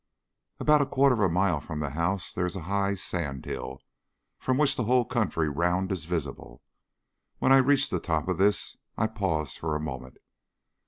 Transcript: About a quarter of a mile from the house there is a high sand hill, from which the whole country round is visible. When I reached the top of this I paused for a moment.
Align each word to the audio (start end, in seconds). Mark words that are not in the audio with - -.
About 0.59 0.81
a 0.81 0.87
quarter 0.87 1.13
of 1.13 1.21
a 1.21 1.29
mile 1.29 1.61
from 1.61 1.79
the 1.79 1.91
house 1.91 2.33
there 2.33 2.47
is 2.47 2.55
a 2.55 2.61
high 2.63 2.95
sand 2.95 3.45
hill, 3.45 3.83
from 4.39 4.57
which 4.57 4.75
the 4.75 4.85
whole 4.85 5.05
country 5.05 5.47
round 5.47 5.91
is 5.91 6.05
visible. 6.05 6.63
When 7.37 7.51
I 7.51 7.57
reached 7.57 7.91
the 7.91 7.99
top 7.99 8.27
of 8.27 8.39
this 8.39 8.77
I 8.97 9.05
paused 9.05 9.59
for 9.59 9.75
a 9.75 9.79
moment. 9.79 10.17